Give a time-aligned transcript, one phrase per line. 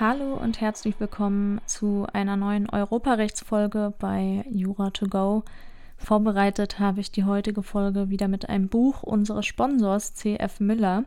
[0.00, 5.42] Hallo und herzlich willkommen zu einer neuen Europarechtsfolge bei Jura to go.
[5.96, 11.02] Vorbereitet habe ich die heutige Folge wieder mit einem Buch unseres Sponsors CF Miller.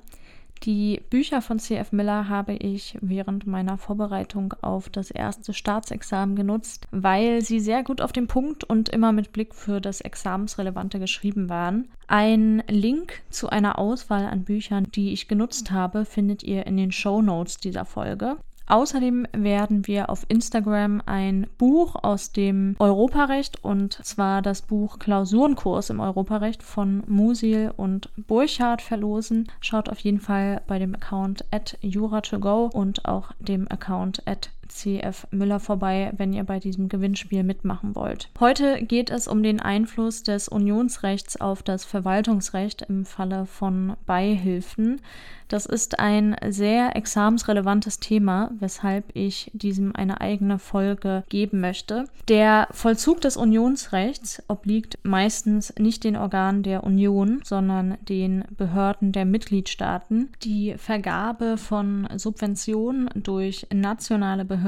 [0.64, 6.90] Die Bücher von CF Miller habe ich während meiner Vorbereitung auf das erste Staatsexamen genutzt,
[6.92, 11.48] weil sie sehr gut auf den Punkt und immer mit Blick für das Examensrelevante geschrieben
[11.48, 11.88] waren.
[12.08, 16.92] Ein Link zu einer Auswahl an Büchern, die ich genutzt habe, findet ihr in den
[16.92, 18.36] Show Notes dieser Folge.
[18.68, 25.90] Außerdem werden wir auf Instagram ein Buch aus dem Europarecht und zwar das Buch Klausurenkurs
[25.90, 29.52] im Europarecht von Musil und Burchardt verlosen.
[29.60, 35.28] Schaut auf jeden Fall bei dem Account at jura2go und auch dem Account at CF
[35.32, 38.30] Müller vorbei, wenn ihr bei diesem Gewinnspiel mitmachen wollt.
[38.40, 45.02] Heute geht es um den Einfluss des Unionsrechts auf das Verwaltungsrecht im Falle von Beihilfen.
[45.50, 52.06] Das ist ein sehr examensrelevantes Thema, weshalb ich diesem eine eigene Folge geben möchte.
[52.30, 59.26] Der Vollzug des Unionsrechts obliegt meistens nicht den Organen der Union, sondern den Behörden der
[59.26, 60.30] Mitgliedstaaten.
[60.42, 64.61] Die Vergabe von Subventionen durch nationale Behörden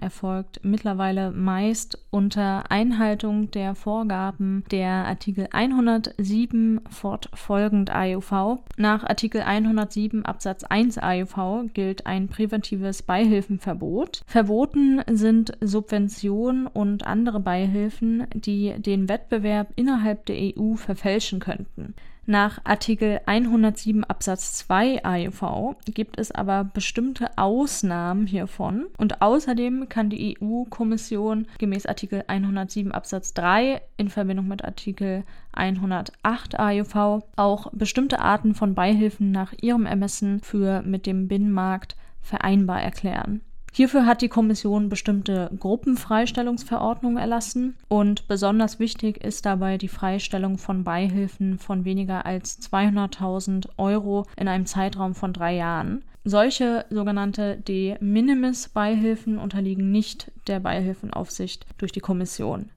[0.00, 8.58] erfolgt mittlerweile meist unter Einhaltung der Vorgaben der Artikel 107 fortfolgend AUV.
[8.76, 14.22] Nach Artikel 107 Absatz 1 AEV gilt ein präventives Beihilfenverbot.
[14.26, 21.94] Verboten sind Subventionen und andere Beihilfen, die den Wettbewerb innerhalb der EU verfälschen könnten.
[22.26, 30.08] Nach Artikel 107 Absatz 2 AEV gibt es aber bestimmte Ausnahmen hiervon und außerdem kann
[30.08, 38.20] die EU-Kommission gemäß Artikel 107 Absatz 3 in Verbindung mit Artikel 108 AEV auch bestimmte
[38.20, 43.42] Arten von Beihilfen nach ihrem Ermessen für mit dem Binnenmarkt vereinbar erklären.
[43.76, 50.84] Hierfür hat die Kommission bestimmte Gruppenfreistellungsverordnungen erlassen und besonders wichtig ist dabei die Freistellung von
[50.84, 56.04] Beihilfen von weniger als 200.000 Euro in einem Zeitraum von drei Jahren.
[56.22, 62.70] Solche sogenannte De Minimis Beihilfen unterliegen nicht der Beihilfenaufsicht durch die Kommission.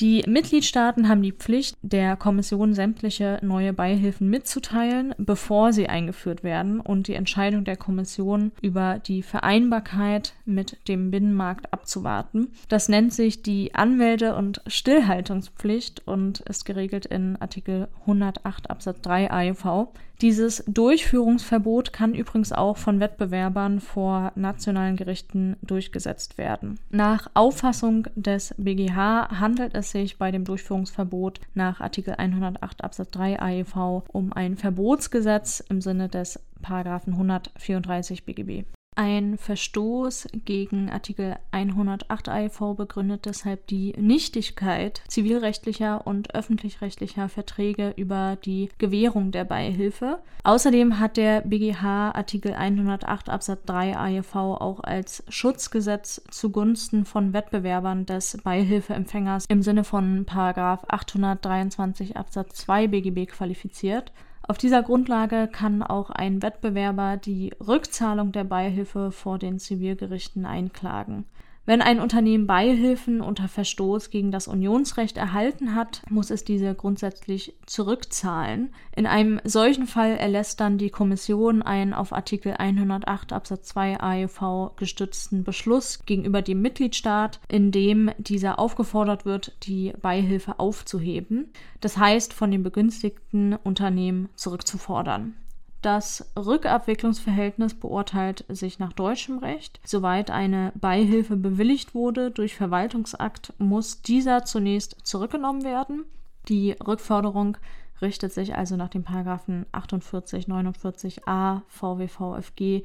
[0.00, 6.80] Die Mitgliedstaaten haben die Pflicht, der Kommission sämtliche neue Beihilfen mitzuteilen, bevor sie eingeführt werden
[6.80, 12.48] und die Entscheidung der Kommission über die Vereinbarkeit mit dem Binnenmarkt abzuwarten.
[12.68, 19.30] Das nennt sich die Anmelde- und Stillhaltungspflicht und ist geregelt in Artikel 108 Absatz 3
[19.30, 19.88] AEV.
[20.22, 26.78] Dieses Durchführungsverbot kann übrigens auch von Wettbewerbern vor nationalen Gerichten durchgesetzt werden.
[26.90, 33.40] Nach Auffassung des BGH handelt es sich bei dem Durchführungsverbot nach Artikel 108 Absatz 3
[33.40, 38.64] AEV um ein Verbotsgesetz im Sinne des Paragraphen 134 BGB.
[38.94, 48.36] Ein Verstoß gegen Artikel 108 AIV begründet deshalb die Nichtigkeit zivilrechtlicher und öffentlich-rechtlicher Verträge über
[48.44, 50.18] die Gewährung der Beihilfe.
[50.44, 58.04] Außerdem hat der BGH Artikel 108 Absatz 3 AIV auch als Schutzgesetz zugunsten von Wettbewerbern
[58.04, 64.12] des Beihilfeempfängers im Sinne von 823 Absatz 2 BGB qualifiziert.
[64.42, 71.24] Auf dieser Grundlage kann auch ein Wettbewerber die Rückzahlung der Beihilfe vor den Zivilgerichten einklagen.
[71.64, 77.54] Wenn ein Unternehmen Beihilfen unter Verstoß gegen das Unionsrecht erhalten hat, muss es diese grundsätzlich
[77.66, 78.74] zurückzahlen.
[78.96, 84.72] In einem solchen Fall erlässt dann die Kommission einen auf Artikel 108 Absatz 2 AEV
[84.76, 92.32] gestützten Beschluss gegenüber dem Mitgliedstaat, in dem dieser aufgefordert wird, die Beihilfe aufzuheben, das heißt
[92.32, 95.34] von dem begünstigten Unternehmen zurückzufordern.
[95.82, 99.80] Das Rückabwicklungsverhältnis beurteilt sich nach deutschem Recht.
[99.84, 106.04] Soweit eine Beihilfe bewilligt wurde durch Verwaltungsakt, muss dieser zunächst zurückgenommen werden.
[106.48, 107.56] Die Rückforderung
[108.00, 112.82] richtet sich also nach den Paragraphen 48, 49a VWVFG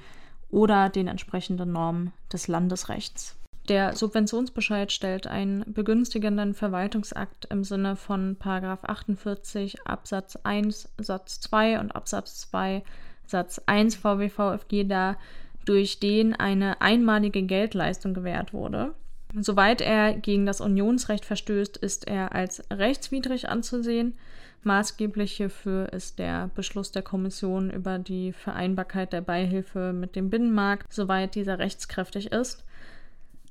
[0.50, 3.38] oder den entsprechenden Normen des Landesrechts.
[3.68, 11.94] Der Subventionsbescheid stellt einen begünstigenden Verwaltungsakt im Sinne von 48 Absatz 1 Satz 2 und
[11.94, 12.84] Absatz 2
[13.26, 15.18] Satz 1 VWVFG dar,
[15.66, 18.94] durch den eine einmalige Geldleistung gewährt wurde.
[19.36, 24.18] Soweit er gegen das Unionsrecht verstößt, ist er als rechtswidrig anzusehen.
[24.64, 30.92] Maßgeblich hierfür ist der Beschluss der Kommission über die Vereinbarkeit der Beihilfe mit dem Binnenmarkt,
[30.92, 32.64] soweit dieser rechtskräftig ist.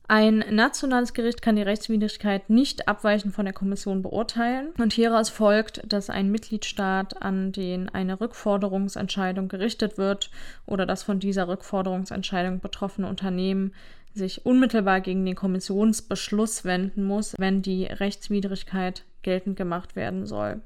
[0.08, 5.82] Ein nationales Gericht kann die Rechtswidrigkeit nicht abweichend von der Kommission beurteilen und hieraus folgt,
[5.84, 10.30] dass ein Mitgliedstaat, an den eine Rückforderungsentscheidung gerichtet wird
[10.64, 13.72] oder das von dieser Rückforderungsentscheidung betroffene Unternehmen
[14.14, 20.60] sich unmittelbar gegen den Kommissionsbeschluss wenden muss, wenn die Rechtswidrigkeit geltend gemacht werden soll.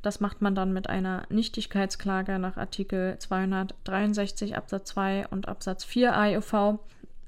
[0.00, 6.16] Das macht man dann mit einer Nichtigkeitsklage nach Artikel 263 Absatz 2 und Absatz 4
[6.16, 6.78] AIUV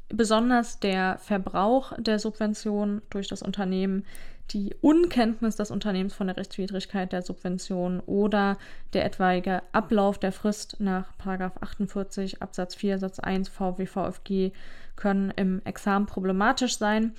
[0.09, 4.05] besonders der Verbrauch der Subvention durch das Unternehmen,
[4.51, 8.57] die Unkenntnis des Unternehmens von der Rechtswidrigkeit der Subvention oder
[8.95, 14.53] der etwaige Ablauf der Frist nach 48 Absatz 4 Satz 1 VWVFG
[14.97, 17.15] können im Examen problematisch sein.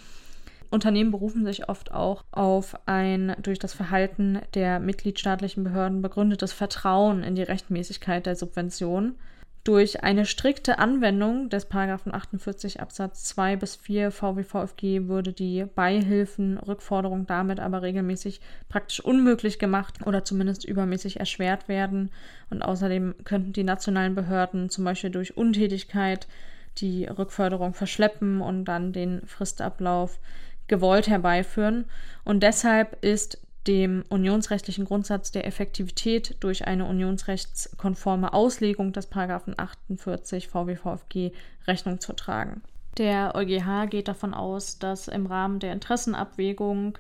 [0.72, 7.24] Unternehmen berufen sich oft auch auf ein durch das Verhalten der mitgliedstaatlichen Behörden begründetes Vertrauen
[7.24, 9.16] in die Rechtmäßigkeit der Subvention.
[9.66, 17.60] Durch eine strikte Anwendung des 48 Absatz 2 bis 4 VWVFG würde die Beihilfenrückforderung damit
[17.60, 18.40] aber regelmäßig
[18.70, 22.10] praktisch unmöglich gemacht oder zumindest übermäßig erschwert werden.
[22.50, 26.28] Und außerdem könnten die nationalen Behörden zum Beispiel durch Untätigkeit
[26.78, 30.20] die Rückforderung verschleppen und dann den Fristablauf
[30.68, 31.86] gewollt herbeiführen.
[32.24, 41.32] Und deshalb ist dem unionsrechtlichen Grundsatz der Effektivität durch eine unionsrechtskonforme Auslegung des 48 VWVFG
[41.68, 42.62] Rechnung zu tragen.
[42.98, 46.98] Der EuGH geht davon aus, dass im Rahmen der Interessenabwägung,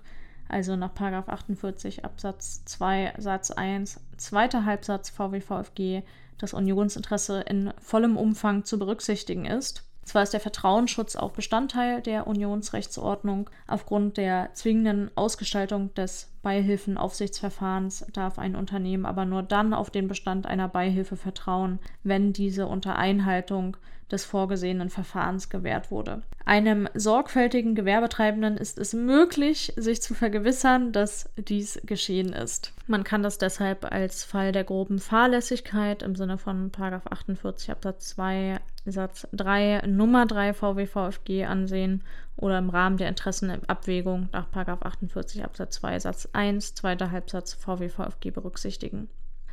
[0.48, 6.04] also nach 48 Absatz 2 Satz 1, zweiter Halbsatz VWVFG,
[6.38, 12.26] das Unionsinteresse in vollem Umfang zu berücksichtigen ist zwar ist der Vertrauensschutz auch Bestandteil der
[12.26, 13.48] Unionsrechtsordnung.
[13.68, 20.46] Aufgrund der zwingenden Ausgestaltung des Beihilfenaufsichtsverfahrens darf ein Unternehmen aber nur dann auf den Bestand
[20.46, 23.78] einer Beihilfe vertrauen, wenn diese unter Einhaltung
[24.12, 26.24] des vorgesehenen Verfahrens gewährt wurde.
[26.46, 32.74] Einem sorgfältigen Gewerbetreibenden ist es möglich, sich zu vergewissern, dass dies geschehen ist.
[32.88, 38.60] Man kann das deshalb als Fall der groben Fahrlässigkeit im Sinne von 48 Absatz 2
[38.86, 42.04] Satz 3 Nummer 3 VWVFG ansehen
[42.38, 49.10] oder im Rahmen der Interessenabwägung nach 48 Absatz 2 Satz 1 zweiter Halbsatz VWVFG berücksichtigen.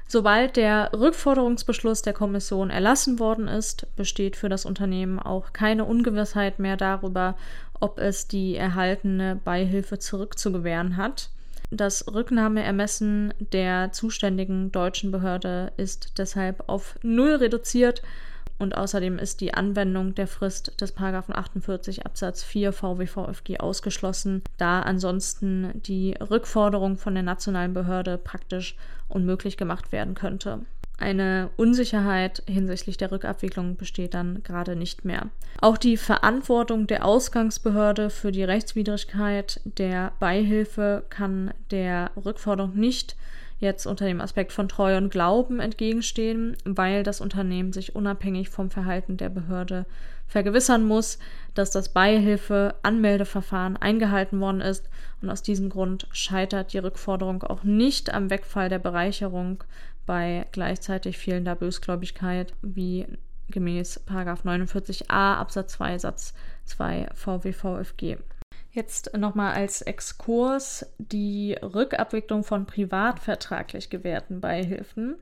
[0.08, 6.60] Sobald der Rückforderungsbeschluss der Kommission erlassen worden ist, besteht für das Unternehmen auch keine Ungewissheit
[6.60, 7.36] mehr darüber,
[7.80, 11.30] ob es die erhaltene Beihilfe zurückzugewähren hat.
[11.70, 18.02] Das Rücknahmeermessen der zuständigen deutschen Behörde ist deshalb auf Null reduziert
[18.58, 25.72] und außerdem ist die Anwendung der Frist des 48 Absatz 4 VWVFG ausgeschlossen, da ansonsten
[25.82, 28.76] die Rückforderung von der nationalen Behörde praktisch
[29.08, 30.60] unmöglich gemacht werden könnte.
[30.98, 35.28] Eine Unsicherheit hinsichtlich der Rückabwicklung besteht dann gerade nicht mehr.
[35.60, 43.14] Auch die Verantwortung der Ausgangsbehörde für die Rechtswidrigkeit der Beihilfe kann der Rückforderung nicht
[43.58, 48.70] jetzt unter dem Aspekt von Treu und Glauben entgegenstehen, weil das Unternehmen sich unabhängig vom
[48.70, 49.86] Verhalten der Behörde
[50.26, 51.18] vergewissern muss,
[51.54, 54.88] dass das Beihilfe-Anmeldeverfahren eingehalten worden ist
[55.22, 59.64] und aus diesem Grund scheitert die Rückforderung auch nicht am Wegfall der Bereicherung
[60.04, 63.06] bei gleichzeitig fehlender Bösgläubigkeit wie
[63.48, 66.34] gemäß 49a Absatz 2 Satz
[66.64, 68.16] 2 VWVFG.
[68.76, 75.16] Jetzt nochmal als Exkurs die Rückabwicklung von privatvertraglich gewährten Beihilfen.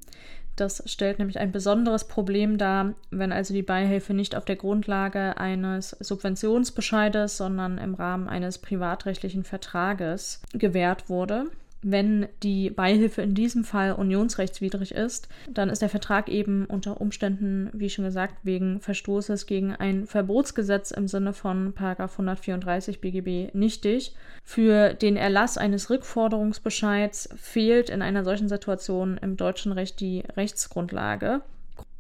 [0.56, 5.36] Das stellt nämlich ein besonderes Problem dar, wenn also die Beihilfe nicht auf der Grundlage
[5.36, 11.46] eines Subventionsbescheides, sondern im Rahmen eines privatrechtlichen Vertrages gewährt wurde
[11.84, 17.70] wenn die Beihilfe in diesem Fall unionsrechtswidrig ist, dann ist der Vertrag eben unter Umständen,
[17.74, 24.14] wie schon gesagt, wegen Verstoßes gegen ein Verbotsgesetz im Sinne von 134 BGB nichtig.
[24.42, 31.42] Für den Erlass eines Rückforderungsbescheids fehlt in einer solchen Situation im deutschen Recht die Rechtsgrundlage.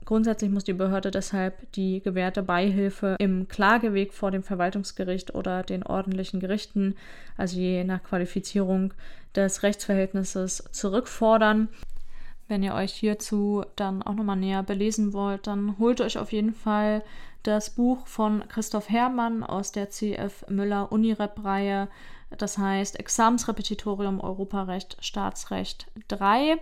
[0.04, 5.82] Grundsätzlich muss die Behörde deshalb die gewährte Beihilfe im Klageweg vor dem Verwaltungsgericht oder den
[5.82, 6.94] ordentlichen Gerichten,
[7.36, 8.92] also je nach Qualifizierung
[9.34, 11.68] des Rechtsverhältnisses, zurückfordern.
[12.48, 16.52] Wenn ihr euch hierzu dann auch nochmal näher belesen wollt, dann holt euch auf jeden
[16.52, 17.02] Fall
[17.42, 21.88] das Buch von Christoph Herrmann aus der CF Müller Unirep-Reihe.
[22.36, 26.58] Das heißt Examensrepetitorium Europarecht Staatsrecht 3.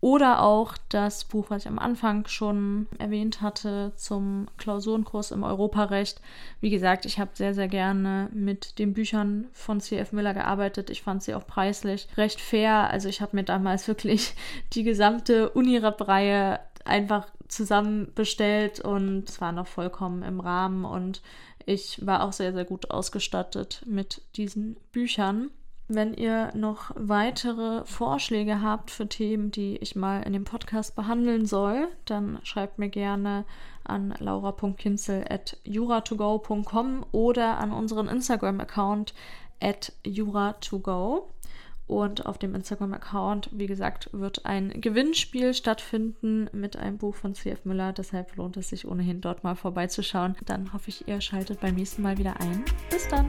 [0.00, 6.20] Oder auch das Buch, was ich am Anfang schon erwähnt hatte, zum Klausurenkurs im Europarecht.
[6.60, 10.12] Wie gesagt, ich habe sehr, sehr gerne mit den Büchern von C.F.
[10.12, 10.90] Miller gearbeitet.
[10.90, 12.90] Ich fand sie auch preislich recht fair.
[12.90, 14.34] Also ich habe mir damals wirklich
[14.74, 21.22] die gesamte Unirep-Reihe einfach zusammen bestellt und es war noch vollkommen im Rahmen und
[21.64, 25.50] ich war auch sehr, sehr gut ausgestattet mit diesen Büchern.
[25.88, 31.46] Wenn ihr noch weitere Vorschläge habt für Themen, die ich mal in dem Podcast behandeln
[31.46, 33.44] soll, dann schreibt mir gerne
[33.84, 39.14] an laura.kinzel.juratogo.com oder an unseren Instagram-Account
[39.60, 41.30] at juratogo.
[41.86, 47.64] Und auf dem Instagram-Account, wie gesagt, wird ein Gewinnspiel stattfinden mit einem Buch von C.F.
[47.64, 47.92] Müller.
[47.92, 50.34] Deshalb lohnt es sich ohnehin dort mal vorbeizuschauen.
[50.46, 52.64] Dann hoffe ich, ihr schaltet beim nächsten Mal wieder ein.
[52.90, 53.26] Bis dann!